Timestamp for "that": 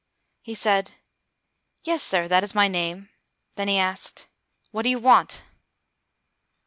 2.27-2.43